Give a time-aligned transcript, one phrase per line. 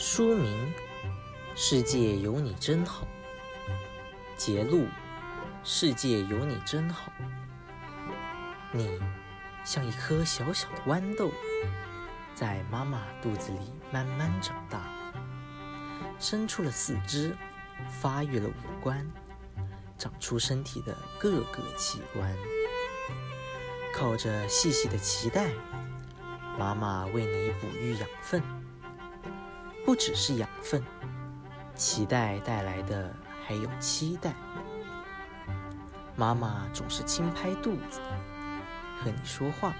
[0.00, 0.72] 书名：
[1.56, 3.04] 世界有你真好。
[4.36, 4.86] 节录：
[5.64, 7.10] 世界有你真好。
[8.70, 9.00] 你
[9.64, 11.32] 像一颗小小的豌豆，
[12.32, 14.88] 在妈妈肚子里慢慢长大，
[16.20, 17.36] 伸出了四肢，
[18.00, 19.04] 发育了五官，
[19.98, 22.32] 长出身体的各个器官，
[23.92, 25.50] 靠着细细的脐带，
[26.56, 28.40] 妈妈为你哺育养分。
[29.88, 30.84] 不只是养分，
[31.74, 33.10] 脐带带来的
[33.46, 34.34] 还有期待。
[36.14, 37.98] 妈妈总是轻拍肚子，
[39.02, 39.72] 和你说话。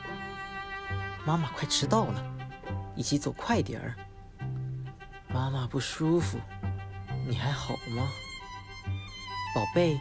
[1.26, 2.24] 妈妈快迟到了，
[2.96, 3.94] 一起走快点儿。
[5.28, 6.38] 妈妈不舒服，
[7.28, 8.08] 你还好吗？
[9.54, 10.00] 宝贝，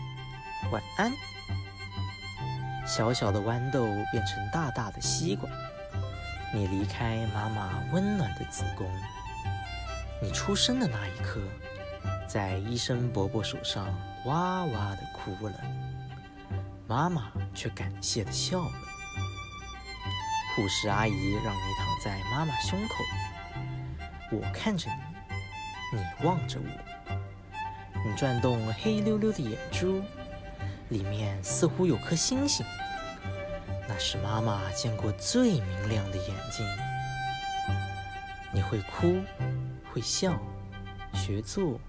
[0.71, 1.11] 晚安。
[2.87, 3.83] 小小的豌豆
[4.13, 5.49] 变成大大的西瓜，
[6.53, 8.89] 你离开妈妈温暖的子宫。
[10.19, 11.39] 你出生的那一刻，
[12.27, 13.85] 在医生伯伯手上
[14.25, 15.53] 哇哇的哭了，
[16.87, 18.71] 妈妈却感谢的笑了。
[20.55, 22.95] 护士阿姨让你躺在妈妈胸口，
[24.31, 24.89] 我看着
[25.93, 27.13] 你，你望着我，
[28.03, 30.01] 你转动黑溜溜的眼珠，
[30.89, 32.65] 里面似乎有颗星星，
[33.87, 36.65] 那是妈妈见过最明亮的眼睛。
[38.51, 39.21] 你会哭。
[39.97, 40.39] 会笑，
[41.11, 41.79] 学坐，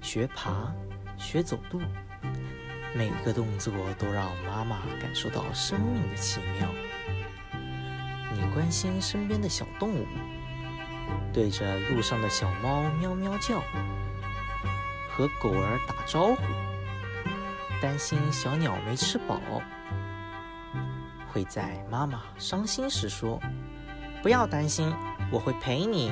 [0.00, 0.72] 学爬，
[1.18, 1.82] 学走路，
[2.96, 6.66] 每个动作都让妈妈感受到生命的奇妙。
[8.32, 10.06] 你关心身边的小动物，
[11.30, 13.60] 对着路上的小猫喵喵叫，
[15.10, 16.42] 和狗儿打招呼，
[17.82, 19.38] 担心小鸟没吃饱，
[21.30, 23.38] 会在妈妈伤心时说
[24.24, 24.90] ：“不要担心，
[25.30, 26.10] 我会陪你。”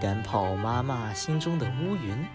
[0.00, 2.26] 赶跑妈妈心中的乌云，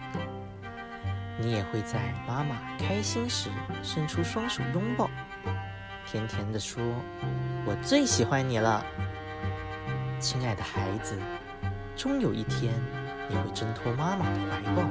[1.40, 3.50] 你也会在妈妈开心时
[3.82, 5.10] 伸出双手拥抱，
[6.06, 6.82] 甜甜地说
[7.66, 8.84] ：“我最喜欢你了，
[10.20, 11.18] 亲爱的孩子。”
[11.98, 12.74] 终有一天，
[13.30, 14.84] 你会挣脱妈妈的怀抱，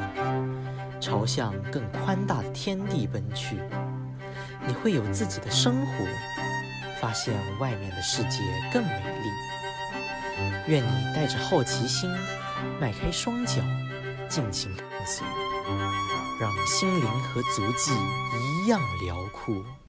[0.98, 3.58] 朝向更宽大的天地奔去。
[4.66, 5.92] 你会有自己的生活，
[6.98, 8.38] 发现外面的世界
[8.72, 9.28] 更美丽。
[10.66, 12.10] 愿你带着好奇心。
[12.80, 13.62] 迈开双脚，
[14.28, 15.24] 尽情探索，
[16.40, 17.92] 让心灵和足迹
[18.38, 19.54] 一样辽阔。